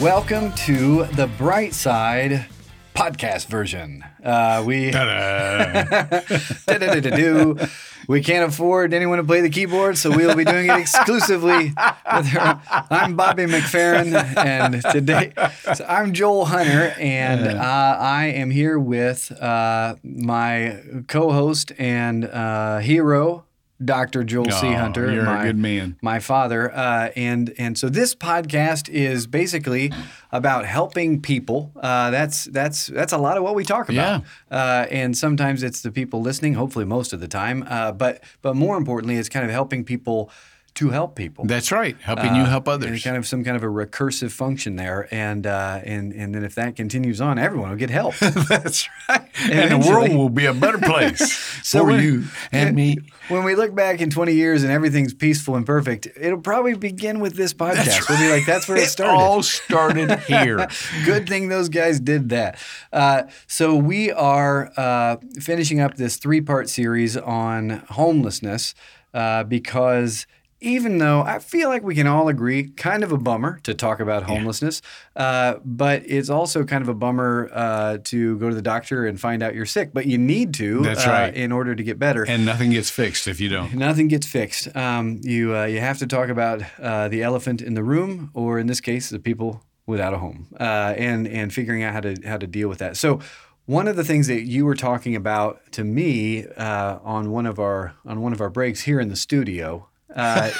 [0.00, 2.46] Welcome to the Bright Side
[2.94, 4.04] podcast version.
[4.22, 4.92] Uh, we
[8.08, 11.72] we can't afford anyone to play the keyboard, so we'll be doing it exclusively.
[11.76, 15.32] I'm Bobby McFerrin, and today
[15.74, 22.78] so I'm Joel Hunter, and uh, I am here with uh, my co-host and uh,
[22.78, 23.46] hero.
[23.84, 24.24] Dr.
[24.24, 24.66] Joel C.
[24.68, 25.96] Oh, Hunter, you're a good man.
[26.02, 29.92] my father, uh, and and so this podcast is basically
[30.32, 31.70] about helping people.
[31.76, 34.24] Uh, that's that's that's a lot of what we talk about.
[34.50, 36.54] Uh, and sometimes it's the people listening.
[36.54, 37.64] Hopefully, most of the time.
[37.68, 40.30] Uh, but but more importantly, it's kind of helping people
[40.78, 41.44] to help people.
[41.44, 41.96] That's right.
[42.00, 43.02] Helping you help and others.
[43.02, 46.54] kind of some kind of a recursive function there, and uh, and and then if
[46.54, 48.16] that continues on, everyone will get help.
[48.18, 49.28] That's right.
[49.50, 51.32] And the world will be a better place
[51.64, 52.98] for when- you and me.
[53.28, 57.20] When we look back in 20 years and everything's peaceful and perfect, it'll probably begin
[57.20, 58.08] with this podcast.
[58.08, 59.12] We'll be like, that's where it started.
[59.12, 60.66] It all started here.
[61.04, 62.58] Good thing those guys did that.
[62.90, 68.74] Uh, so we are uh, finishing up this three-part series on homelessness
[69.12, 70.26] uh, because
[70.60, 74.00] even though I feel like we can all agree, kind of a bummer to talk
[74.00, 74.82] about homelessness,
[75.14, 79.20] uh, but it's also kind of a bummer uh, to go to the doctor and
[79.20, 79.90] find out you're sick.
[79.92, 81.34] But you need to, That's uh, right.
[81.34, 82.24] in order to get better.
[82.24, 83.74] And nothing gets fixed if you don't.
[83.74, 84.74] Nothing gets fixed.
[84.76, 88.58] Um, you uh, you have to talk about uh, the elephant in the room, or
[88.58, 92.16] in this case, the people without a home, uh, and and figuring out how to
[92.26, 92.96] how to deal with that.
[92.96, 93.20] So.
[93.66, 97.58] One of the things that you were talking about to me uh, on one of
[97.58, 100.50] our on one of our breaks here in the studio, uh,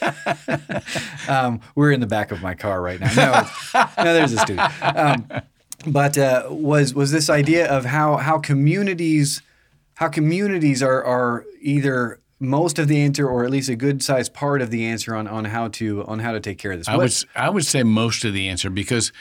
[1.28, 3.12] um, we're in the back of my car right now.
[3.14, 4.66] No, no, there's a studio.
[4.82, 5.26] Um,
[5.86, 9.42] but uh, was was this idea of how how communities
[9.94, 14.32] how communities are are either most of the answer or at least a good sized
[14.32, 16.88] part of the answer on, on how to on how to take care of this.
[16.88, 19.12] I What- would I would say most of the answer because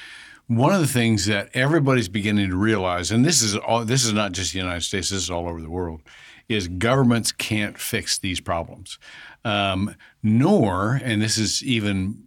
[0.47, 4.13] one of the things that everybody's beginning to realize, and this is all this is
[4.13, 6.01] not just the United States, this is all over the world,
[6.47, 8.97] is governments can't fix these problems.
[9.45, 12.23] Um, nor, and this is even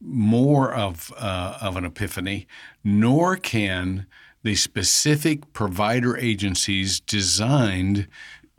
[0.00, 2.46] more of uh, of an epiphany,
[2.84, 4.06] nor can
[4.42, 8.08] the specific provider agencies designed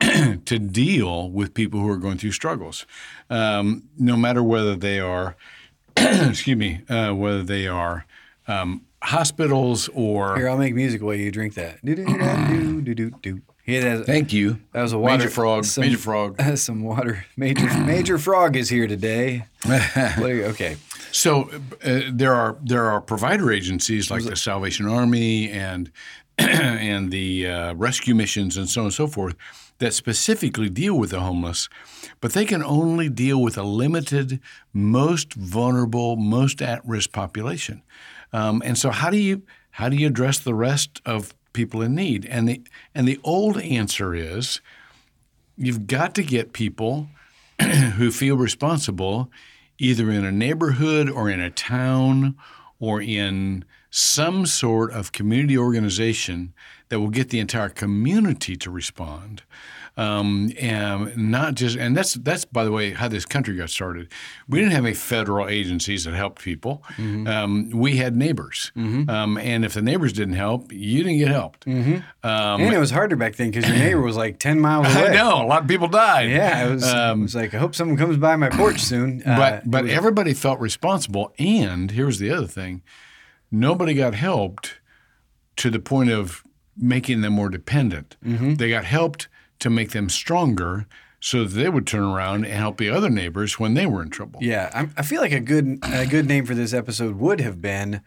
[0.00, 2.86] to deal with people who are going through struggles,
[3.30, 5.36] um, no matter whether they are,
[5.96, 8.06] excuse me, uh, whether they are
[8.46, 10.36] um, hospitals or.
[10.36, 11.84] Here, I'll make music while you drink that.
[11.84, 13.42] Do do do do do do.
[13.64, 14.58] Yeah, that, Thank you.
[14.72, 15.64] that was a water Major frog.
[15.64, 16.40] some- major frog.
[16.58, 17.26] Some water.
[17.36, 19.44] Major Major Frog is here today.
[19.68, 20.76] okay.
[21.12, 21.48] So
[21.84, 25.92] uh, there are there are provider agencies like the Salvation Army and
[26.38, 29.36] and the uh, rescue missions and so on and so forth
[29.78, 31.68] that specifically deal with the homeless,
[32.20, 34.40] but they can only deal with a limited,
[34.72, 37.82] most vulnerable, most at-risk population.
[38.32, 41.94] Um, and so, how do you how do you address the rest of people in
[41.94, 42.26] need?
[42.26, 42.62] And the
[42.94, 44.60] and the old answer is
[45.56, 47.08] you've got to get people
[47.96, 49.30] who feel responsible
[49.78, 52.36] either in a neighborhood or in a town
[52.78, 56.54] or in some sort of community organization
[56.88, 59.42] that will get the entire community to respond.
[59.94, 64.08] Um, and not just, and that's that's by the way how this country got started.
[64.48, 66.82] We didn't have any federal agencies that helped people.
[66.98, 71.66] Um, we had neighbors, um, and if the neighbors didn't help, you didn't get helped.
[71.66, 75.08] and it was harder back then because your neighbor was like ten miles away.
[75.08, 76.30] I know a lot of people died.
[76.30, 79.22] Yeah, it was, it was like I hope someone comes by my porch soon.
[79.26, 82.80] Uh, but but was- everybody felt responsible, and here's the other thing:
[83.50, 84.80] nobody got helped
[85.56, 86.42] to the point of
[86.78, 88.16] making them more dependent.
[88.24, 88.54] Mm-hmm.
[88.54, 89.28] They got helped
[89.62, 90.86] to make them stronger,
[91.20, 94.10] so that they would turn around and help the other neighbors when they were in
[94.10, 94.40] trouble.
[94.42, 97.60] Yeah, I'm, I feel like a good a good name for this episode would have
[97.62, 98.00] been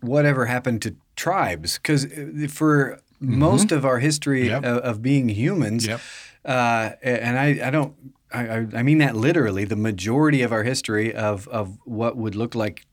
[0.00, 2.06] whatever happened to tribes because
[2.52, 4.64] for most of our history Yep.
[4.64, 6.00] of, of being humans, Yep.
[6.44, 7.94] uh, and I, I don't
[8.32, 12.34] I, I- I mean that literally the majority of our history of of what would
[12.34, 12.86] look like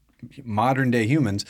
[0.43, 1.45] modern day humans.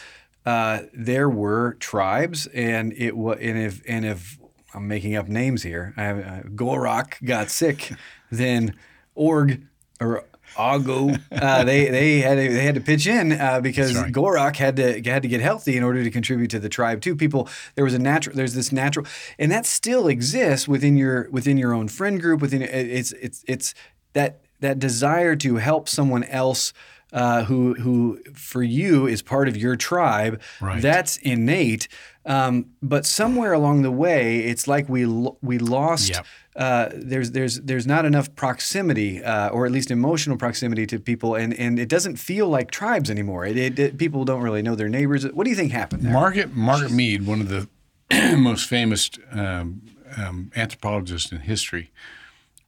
[0.46, 4.38] Uh, there were tribes, and it was, and if and if
[4.74, 7.92] I'm making up names here, I, uh, Gorok got sick,
[8.32, 8.76] then
[9.16, 9.66] Org
[10.00, 10.26] or
[10.56, 14.12] Ago, uh, they they had to, they had to pitch in uh, because right.
[14.12, 17.16] Gorok had to had to get healthy in order to contribute to the tribe too.
[17.16, 19.08] People there was a natural there's this natural
[19.40, 23.74] and that still exists within your within your own friend group within it's it's it's
[24.14, 26.74] that that desire to help someone else
[27.12, 30.42] uh, who who for you is part of your tribe.
[30.60, 30.82] Right.
[30.82, 31.88] That's innate.
[32.26, 36.10] Um, but somewhere along the way, it's like we lo- we lost.
[36.10, 36.26] Yep.
[36.56, 41.36] Uh, there's there's there's not enough proximity, uh, or at least emotional proximity to people,
[41.36, 43.46] and, and it doesn't feel like tribes anymore.
[43.46, 45.24] It, it, it- people don't really know their neighbors.
[45.34, 46.14] What do you think happened there?
[46.14, 47.68] Margaret Margaret Mead, one of the
[48.38, 49.82] most famous um,
[50.18, 51.92] um, anthropologists in history,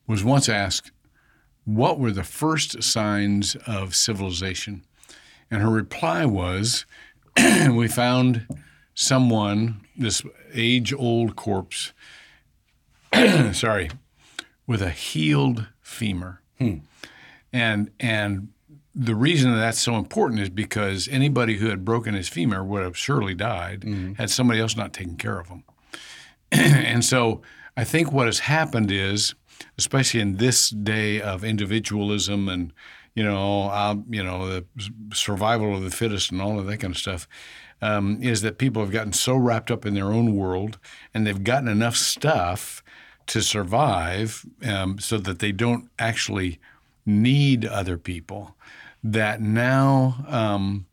[0.08, 0.92] was once asked,
[1.66, 4.84] "What were the first signs of civilization?"
[5.52, 6.86] And her reply was,
[7.72, 8.48] "We found
[8.94, 10.24] someone, this
[10.54, 11.94] age-old corpse,
[13.52, 13.92] sorry,
[14.66, 16.78] with a healed femur." Hmm.
[17.52, 18.50] And and
[18.96, 22.82] the reason that that's so important is because anybody who had broken his femur would
[22.82, 24.14] have surely died hmm.
[24.14, 25.64] had somebody else not taken care of him.
[26.52, 27.42] and so
[27.76, 29.36] I think what has happened is,
[29.78, 32.74] especially in this day of individualism and
[33.16, 34.66] you know, uh, you know, the
[35.14, 37.28] survival of the fittest and all of that kind of stuff,
[37.82, 40.78] um, is that people have gotten so wrapped up in their own world
[41.14, 42.84] and they've gotten enough stuff
[43.28, 46.60] to survive, um, so that they don't actually
[47.06, 48.56] need other people.
[49.04, 50.86] That now um,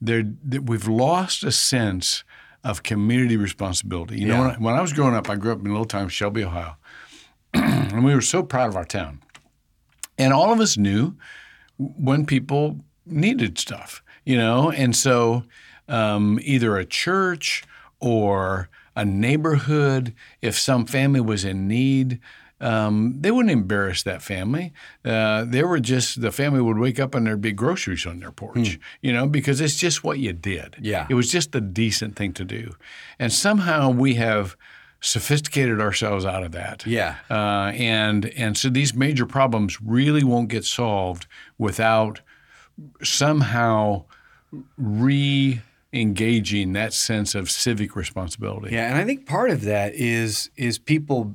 [0.00, 2.24] they're, that we've lost a sense
[2.62, 4.20] of community responsibility.
[4.20, 5.86] You know, when I, when I was growing up, I grew up in a little
[5.86, 6.76] town, Shelby, Ohio,
[7.54, 9.20] and we were so proud of our town.
[10.18, 11.16] And all of us knew
[11.78, 15.44] when people needed stuff, you know, and so
[15.88, 17.64] um, either a church
[18.00, 22.20] or a neighborhood, if some family was in need,
[22.60, 24.72] um, they wouldn't embarrass that family.
[25.04, 28.30] Uh, they were just the family would wake up and there'd be groceries on their
[28.30, 30.76] porch, you know, because it's just what you did.
[30.80, 31.06] Yeah.
[31.08, 32.74] it was just a decent thing to do,
[33.18, 34.56] and somehow we have
[35.00, 36.86] sophisticated ourselves out of that.
[36.86, 37.16] Yeah.
[37.28, 41.26] Uh, and and so these major problems really won't get solved
[41.58, 42.20] without
[43.02, 44.04] somehow
[44.76, 48.74] re-engaging that sense of civic responsibility.
[48.74, 51.34] Yeah, and I think part of that is is people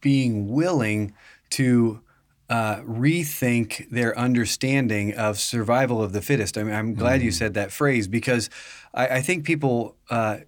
[0.00, 1.14] being willing
[1.50, 2.00] to
[2.48, 6.58] uh, rethink their understanding of survival of the fittest.
[6.58, 8.50] I mean, I'm glad you said that phrase because
[8.92, 10.38] I, I think people uh,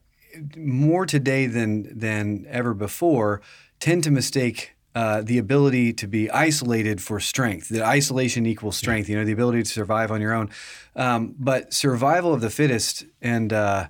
[0.57, 3.41] more today than than ever before
[3.79, 4.73] tend to mistake.
[4.95, 9.33] Uh, the ability to be isolated for strength, that isolation equals strength, you know, the
[9.33, 10.49] ability to survive on your own.
[10.95, 13.89] Um, but survival of the fittest and uh,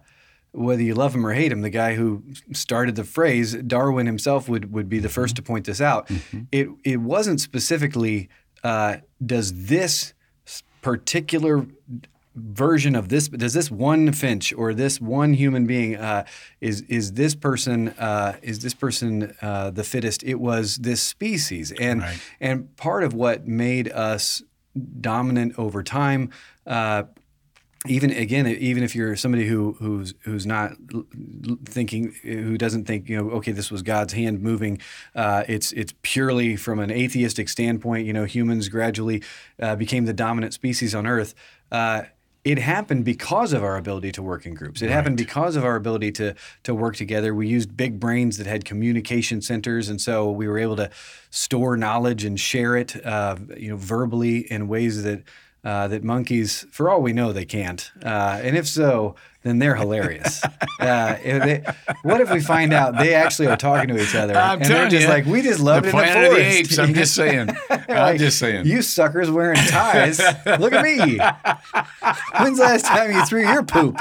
[0.51, 4.49] whether you love him or hate him, the guy who started the phrase, Darwin himself
[4.49, 6.11] would, would be the first to point this out.
[6.51, 8.29] It, it wasn't specifically,
[8.65, 10.13] uh, does this
[10.83, 11.67] particular
[12.37, 16.25] version of this, does this one finch or this one human being, uh,
[16.61, 20.23] is, is this person, uh, is this person uh, the fittest?
[20.23, 21.73] It was this species.
[21.81, 22.19] And, Right.
[22.41, 24.43] and part of what made us
[25.01, 26.31] dominant over time,
[26.67, 27.05] uh,
[27.89, 30.73] even again, even if you're somebody who who's who's not
[31.67, 34.81] thinking, who doesn't think, you know, okay, this was God's hand moving.
[35.15, 38.07] Uh, it's it's purely from an atheistic standpoint.
[38.07, 39.23] You know, humans gradually
[39.63, 41.35] uh, became the dominant species on Earth.
[41.71, 42.03] Uh,
[42.47, 44.81] it happened because of our ability to work in groups.
[44.81, 47.35] It happened because of our ability to to work together.
[47.35, 50.89] We used big brains that had communication centers, and so we were able to
[51.31, 55.25] store knowledge and share it, uh, you know, verbally in ways that
[55.65, 57.91] uh, that monkeys, for all we know, they can't.
[58.01, 59.17] Uh, and if so,
[59.47, 60.43] then they're hilarious.
[60.81, 61.63] uh, if they,
[62.03, 64.89] what if we find out they actually are talking to each other I'm and they're
[64.89, 66.59] just you, like, we just love the it in the Planet of the forest.
[66.59, 66.79] Apes.
[66.79, 67.51] I'm just saying.
[67.89, 68.67] I'm just saying.
[68.67, 70.19] You suckers wearing ties.
[70.59, 71.19] Look at me.
[72.39, 73.97] When's the last time you threw your poop?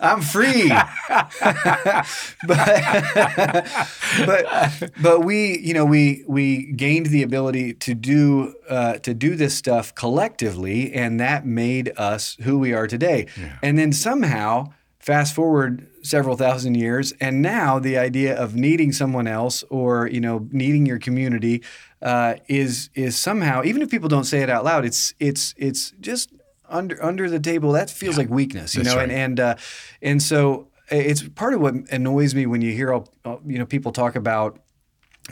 [0.00, 0.68] I'm free.
[1.08, 2.06] but,
[4.26, 9.34] but but we you know we we gained the ability to do uh, to do
[9.36, 13.26] this stuff collectively, and that made us who we are today.
[13.62, 14.72] And then somehow.
[15.00, 20.20] Fast forward several thousand years, and now the idea of needing someone else or you
[20.20, 21.62] know needing your community
[22.02, 25.92] uh, is is somehow even if people don't say it out loud, it's it's it's
[26.00, 26.30] just
[26.68, 27.72] under under the table.
[27.72, 29.00] That feels like weakness, you That's know.
[29.00, 29.10] right.
[29.10, 29.54] And and uh,
[30.02, 33.64] and so it's part of what annoys me when you hear all, all- you know
[33.66, 34.60] people talk about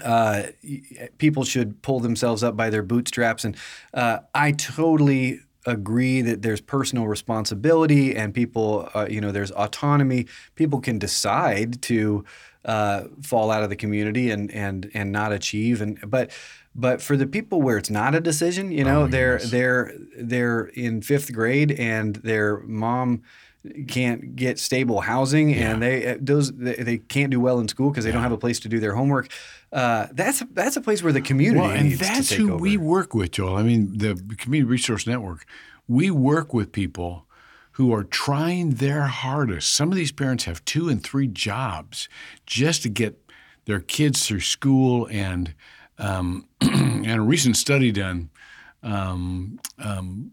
[0.02, 0.44] uh,
[1.18, 3.44] people should pull themselves up by their bootstraps.
[3.44, 3.56] And
[3.92, 10.26] uh, I totally agree that there's personal responsibility and people, uh, you know, there's autonomy.
[10.54, 12.24] People can decide to
[12.64, 15.80] uh, fall out of the community and and and not achieve.
[15.80, 16.30] And but
[16.74, 21.02] but for the people where it's not a decision, you know, they're they're they're in
[21.02, 23.22] fifth grade and their mom
[23.88, 28.12] can't get stable housing and they those they, can't do well in school because they
[28.12, 29.30] don't have a place to do their homework.
[29.72, 32.62] Uh, that's that's a place where the community Well, and that's who over.
[32.62, 33.56] we work with, Joel.
[33.56, 35.44] I mean, the Community Resource Network,
[35.86, 37.26] we work with people
[37.72, 39.72] who are trying their hardest.
[39.72, 42.08] Some of these parents have two and three jobs
[42.44, 43.18] just to get
[43.66, 45.06] their kids through school.
[45.10, 45.54] And
[45.98, 48.30] um, and a recent study done
[48.82, 50.32] um, um,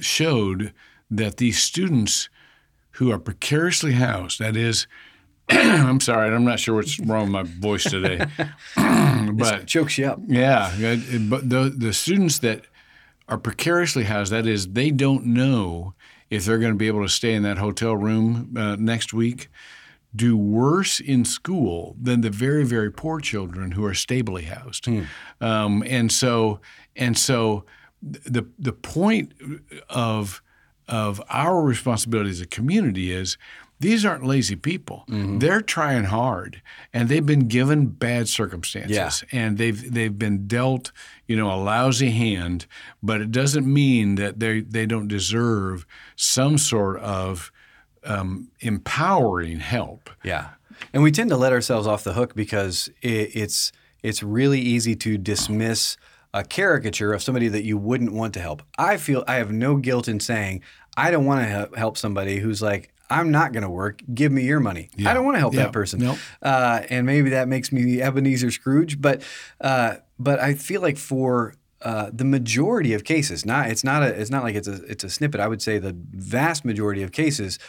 [0.00, 0.72] showed
[1.10, 2.28] that these students
[2.92, 4.86] who are precariously housed, that is,
[5.48, 8.18] I'm sorry, I'm not sure what's wrong with my voice today,
[8.76, 10.20] but it chokes you up.
[10.26, 10.96] yeah,
[11.28, 12.64] but the the students that
[13.28, 15.94] are precariously housed, that is, they don't know
[16.30, 19.48] if they're going to be able to stay in that hotel room uh, next week,
[20.14, 24.88] do worse in school than the very very poor children who are stably housed.
[25.40, 26.60] Um, and so
[26.96, 27.64] and so
[28.02, 29.32] the the point
[29.88, 30.42] of
[30.88, 33.36] of our responsibility as a community is
[33.78, 35.04] these aren't lazy people.
[35.08, 36.62] They're trying hard,
[36.94, 39.10] and they've been given bad circumstances, Yeah.
[39.38, 40.92] and they've they've been dealt,
[41.28, 42.66] you know, a lousy hand.
[43.02, 45.84] But it doesn't mean that they they don't deserve
[46.16, 47.52] some sort of
[48.04, 50.08] um, empowering help.
[50.24, 50.50] Yeah,
[50.94, 54.94] and we tend to let ourselves off the hook because it, it's it's really easy
[54.96, 55.98] to dismiss
[56.40, 58.62] a caricature of somebody that you wouldn't want to help.
[58.78, 60.62] I feel I have no guilt in saying
[60.96, 62.92] I don't want to help somebody who's like.
[63.08, 64.02] I'm not going to work.
[64.12, 64.90] Give me your money.
[65.06, 65.62] I don't want to help Yeah.
[65.64, 66.00] that person.
[66.00, 66.18] Nope.
[66.42, 69.22] Uh, and maybe that makes me Ebenezer Scrooge, but
[69.60, 74.08] uh, but I feel like for uh, the majority of cases, not it's not a
[74.20, 75.40] it's not like it's a it's a snippet.
[75.40, 77.60] I would say the vast majority of cases,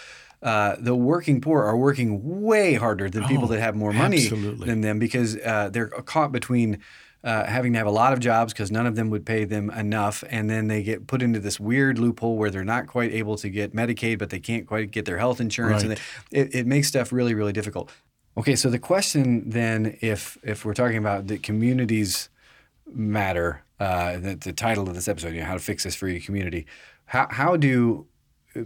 [0.41, 4.65] uh, the working poor are working way harder than people that have more money absolutely.
[4.65, 6.79] than them because uh, they're caught between.
[7.24, 9.69] Uh, having to have a lot of jobs because none of them would pay them
[9.71, 13.36] enough, and then they get put into this weird loophole where they're not quite able
[13.36, 16.01] to get Medicaid, but they can't quite get their health insurance, and Right.
[16.31, 17.91] it, it makes stuff really, really difficult.
[18.38, 22.29] Okay, so the question then, if if we're talking about the communities
[22.93, 26.07] matter, uh, the, the title of this episode, you know, how to fix this for
[26.07, 26.65] your community,
[27.05, 28.05] how how do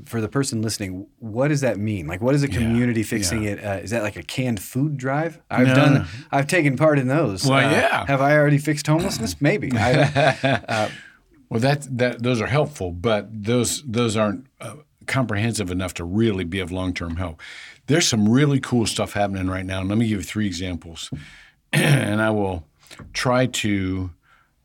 [0.05, 2.07] for the person listening, what does that mean?
[2.07, 3.63] Like, what is a community fixing it?
[3.63, 5.39] Uh, is that like a canned food drive?
[5.49, 5.75] I've No.
[5.75, 7.45] done, I've taken part in those.
[7.45, 8.05] Well, Uh, yeah.
[8.07, 9.41] Have I already fixed homelessness?
[9.41, 9.71] Maybe.
[9.75, 10.89] I,
[11.49, 16.45] Well, that that those are helpful, but those those aren't uh, comprehensive enough to really
[16.45, 17.41] be of long term help.
[17.87, 19.81] There's some really cool stuff happening right now.
[19.83, 21.11] Let me give you three examples,
[21.73, 22.65] and I will
[23.11, 24.11] try to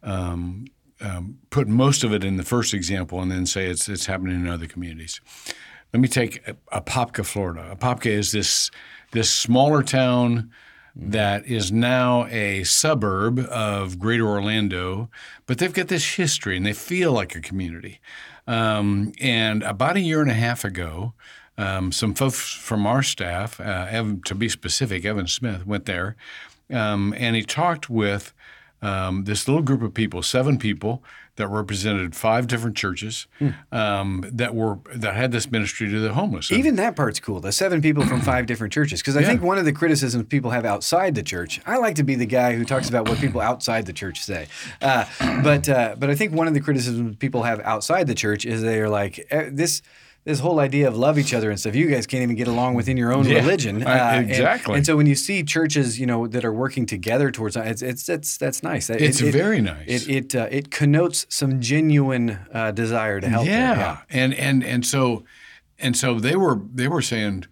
[0.04, 0.66] um,
[1.00, 4.36] um, put most of it in the first example, and then say it's it's happening
[4.36, 5.20] in other communities.
[5.92, 7.76] Let me take Apopka, Florida.
[7.76, 8.70] Apopka is this
[9.12, 10.50] this smaller town
[10.94, 15.10] that is now a suburb of Greater Orlando,
[15.46, 18.00] but they've got this history and they feel like a community.
[18.46, 21.12] Um, and about a year and a half ago,
[21.58, 26.16] um, some folks from our staff, uh, Evan, to be specific, Evan Smith, went there,
[26.72, 28.32] um, and he talked with
[28.82, 31.02] um, this little group of people, seven people
[31.36, 33.26] that represented five different churches
[33.70, 36.50] um, that were that had this ministry to the homeless.
[36.50, 37.40] Even that part's cool.
[37.40, 39.00] The seven people from five different churches.
[39.00, 42.04] Because I think one of the criticisms people have outside the church, I like to
[42.04, 44.48] be the guy who talks about what people outside the church say.
[44.80, 45.04] Uh,
[45.42, 48.62] but uh, but I think one of the criticisms people have outside the church is
[48.62, 49.82] they are like eh, this.
[50.26, 52.74] This whole idea of love each other and stuff, you guys can't even get along
[52.74, 53.82] within your own Yeah, religion.
[53.86, 54.74] uh, exactly.
[54.76, 58.08] And, so when you see churches, you know, that are working together towards it's it's
[58.08, 58.90] it's that's nice.
[58.90, 59.86] It- It's it- very nice.
[59.86, 63.46] It it uh, it connotes some genuine uh, desire to help.
[63.46, 63.76] there.
[63.76, 63.98] yeah.
[64.10, 65.22] and and and so
[65.78, 67.44] and so they were they were saying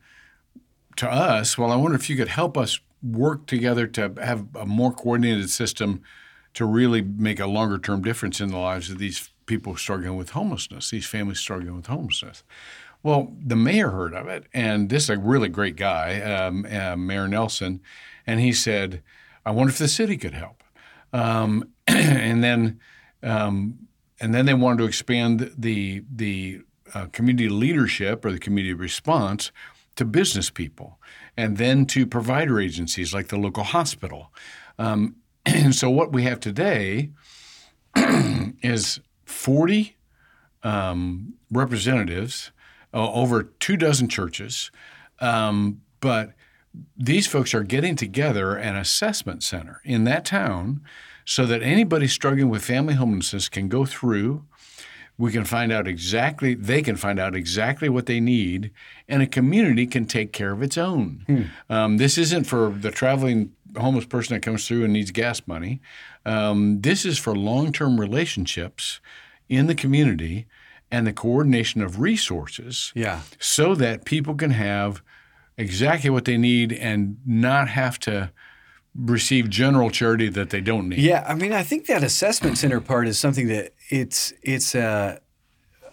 [0.97, 4.67] to us, well, I wonder if you could help us work together to have a
[4.67, 6.03] more coordinated system
[6.55, 10.31] to really make a longer term difference in the lives of these people struggling with
[10.31, 12.43] homelessness, these families struggling with homelessness.
[13.03, 16.97] Well, the mayor heard of it, and this is a really great guy, um, uh,
[16.97, 17.81] Mayor Nelson,
[18.27, 19.03] and he said,
[19.45, 20.65] "I wonder if the city could help."
[21.13, 22.81] Um, and then,
[23.23, 23.89] um,
[24.21, 26.63] and then they wanted to expand the the
[26.95, 29.53] uh, community leadership or the community response
[29.97, 30.99] to business people,
[31.37, 34.33] and then to provider agencies like the local hospital.
[34.79, 37.11] Um, and so, what we have today
[38.63, 39.97] is forty
[40.63, 42.51] um, representatives
[42.93, 44.71] uh, over two dozen churches,
[45.21, 46.33] um, but
[46.97, 50.81] these folks are getting together an assessment center in that town
[51.25, 54.45] so that anybody struggling with family homelessness can go through.
[55.17, 58.73] We can find out exactly, they can find out exactly what they need,
[59.09, 61.51] and a community can take care of its own.
[61.71, 65.81] Um, this isn't for the traveling homeless person that comes through and needs gas money.
[66.27, 69.01] Um, this is for long term relationships
[69.49, 70.47] in the community
[70.91, 73.21] and the coordination of resources Yeah.
[73.39, 75.01] so that people can have
[75.57, 78.31] exactly what they need and not have to
[78.97, 80.99] receive general charity that they don't need.
[81.01, 85.21] Yeah, I mean, I think that assessment center part is something that it's it's a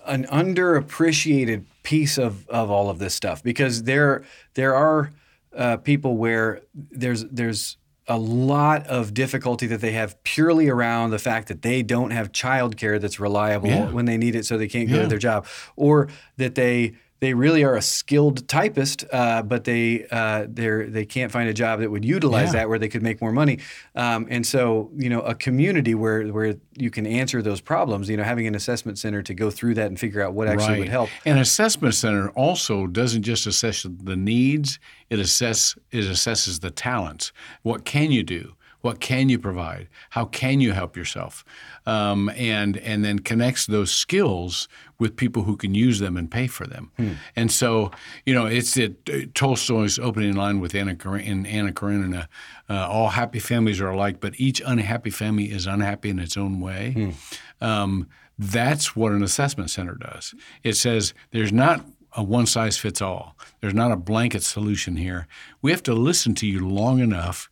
[0.05, 5.11] an underappreciated piece of of all of this stuff because there there are
[5.55, 7.77] uh, people where there's there's
[8.07, 12.31] a lot of difficulty that they have purely around the fact that they don't have
[12.31, 13.91] childcare that's reliable Yeah.
[13.91, 17.35] when they need it, so they can't go to their job, or that they they
[17.35, 21.79] really are a skilled typist, uh, but they uh, they they can't find a job
[21.79, 22.61] that would utilize Yeah.
[22.61, 23.59] that where they could make more money.
[23.95, 28.09] Um, and so you know a community where where you can answer those problems.
[28.09, 30.79] You know, having an assessment center to go through that and figure out what actually
[30.79, 31.09] would help.
[31.25, 34.79] An assessment center also doesn't just assess the needs;
[35.11, 37.31] it assess it assesses the talents.
[37.61, 38.55] What can you do?
[38.81, 39.87] What can you provide?
[40.11, 41.43] How can you help yourself?
[41.85, 44.67] Um, and and then connects those skills
[44.99, 46.91] with people who can use them and pay for them.
[47.35, 47.91] And so,
[48.25, 52.27] you know, it's it, Tolstoy's opening line with Anna in Anna Karenina.
[52.69, 56.59] Uh, all happy families are alike, but each unhappy family is unhappy in its own
[56.59, 57.13] way.
[57.61, 58.07] Um,
[58.37, 60.33] that's what an assessment center does.
[60.63, 63.35] It says there's not a one size fits all.
[63.61, 65.27] There's not a blanket solution here.
[65.61, 67.49] We have to listen to you long enough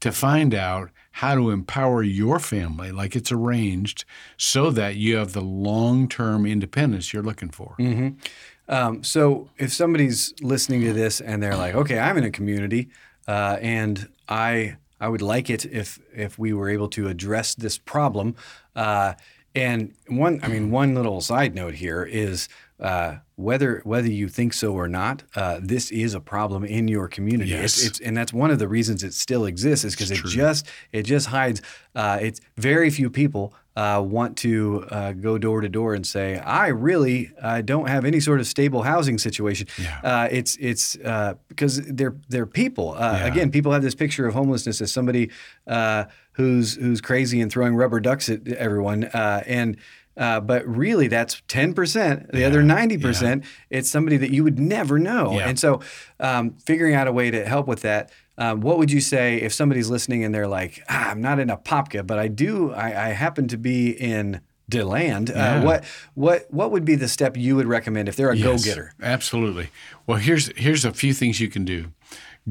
[0.00, 4.04] to find out how to empower your family like it's arranged
[4.36, 7.74] so that you have the long term independence you're looking for.
[8.68, 12.88] Um, so if somebody's listening to this and they're like, okay, I'm in a community,
[13.28, 17.76] uh, and I I would like it if if we were able to address this
[17.76, 18.36] problem.
[18.74, 19.14] Uh,
[19.54, 22.48] and one, I mean, one little side note here is
[22.82, 27.08] uh, whether whether you think so or not, uh, this is a problem in your
[27.08, 27.50] community.
[27.50, 27.78] Yes.
[27.78, 30.66] It's, it's and that's one of the reasons it still exists is because it just
[30.92, 31.62] it just hides.
[31.94, 36.38] Uh, it's very few people uh, want to uh, go door to door and say,
[36.38, 39.66] I really uh, don't have any sort of stable housing situation.
[39.78, 40.00] Yeah.
[40.02, 42.94] Uh, it's it's uh, because they're they're people.
[42.94, 43.26] Uh, Yeah.
[43.26, 45.30] Again, people have this picture of homelessness as somebody
[45.66, 49.76] uh, who's who's crazy and throwing rubber ducks at everyone, uh, and.
[50.16, 52.30] Uh, but really, that's ten percent.
[52.32, 55.32] The other ninety percent, it's somebody that you would never know.
[55.38, 55.48] Yeah.
[55.48, 55.80] And so,
[56.20, 58.10] um, figuring out a way to help with that.
[58.38, 61.48] Um, what would you say if somebody's listening and they're like, ah, "I'm not in
[61.50, 62.72] a Apopka, but I do.
[62.72, 65.64] I, I happen to be in Deland." Uh, Yeah.
[65.64, 68.92] what what what would be the step you would recommend if they're a Yes, go-getter?
[69.02, 69.68] Absolutely.
[70.06, 71.92] Well, here's here's a few things you can do.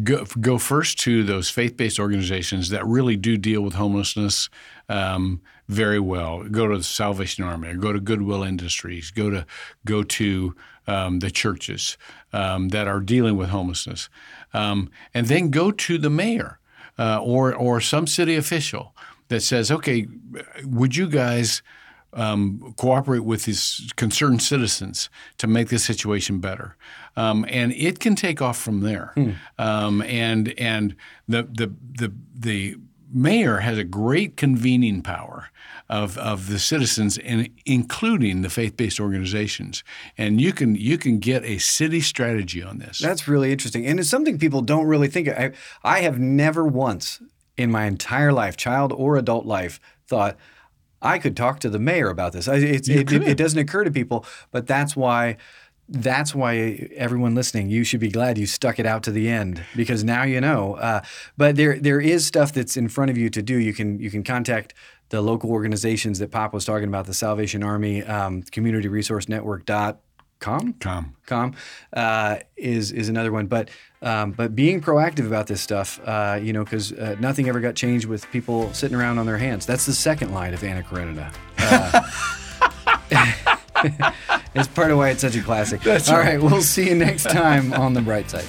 [0.04, 4.50] Go, go first to those faith-based organizations that really do deal with homelessness
[4.88, 6.44] um, very well.
[6.44, 9.46] Go to the Salvation Army, or go to Goodwill Industries, go to
[9.86, 10.56] go to
[10.86, 11.98] um, the churches
[12.34, 14.10] um, that are dealing with homelessness,
[14.54, 16.60] um, and then go to the mayor
[17.00, 18.94] uh, or or some city official
[19.30, 20.08] that says, "Okay,
[20.66, 21.62] would you guys?"
[22.14, 26.76] um, cooperate with these concerned citizens to make the situation better,
[27.16, 29.14] um, and it can take off from there.
[29.58, 30.94] Um, and and
[31.30, 32.76] the the the the
[33.12, 35.50] mayor has a great convening power
[35.90, 39.84] of, of the citizens, and including the faith-based organizations.
[40.18, 43.00] And you can you can get a city strategy on this.
[43.00, 45.28] That's really interesting, and it's something people don't really think.
[45.28, 45.38] Of.
[45.38, 45.52] I
[45.84, 47.22] I have never once
[47.58, 50.38] in my entire life, child or adult life, thought
[51.02, 52.48] I could talk to the mayor about this.
[52.48, 55.38] I- It's, it, it, it doesn't occur to people, but that's why.
[55.94, 59.62] That's why everyone listening, you should be glad you stuck it out to the end
[59.76, 60.76] because now you know.
[60.76, 61.02] Uh,
[61.38, 63.58] but there, there is stuff that's in front of you to do.
[63.58, 64.74] You can, you can contact
[65.10, 69.66] the local organizations that Pop was talking about, the Salvation Army, um, Community Resource Network
[69.66, 70.00] dot
[70.40, 71.16] com Com.
[71.28, 71.54] com
[71.94, 73.46] uh, is is another one.
[73.48, 73.70] But
[74.02, 77.76] um, but being proactive about this stuff, uh, you know, because uh, nothing ever got
[77.76, 79.66] changed with people sitting around on their hands.
[79.66, 81.32] That's the second line of Anna Karenina.
[84.54, 85.82] It's part of why it's such a classic.
[86.10, 88.44] All right, we'll see you next time on the bright side.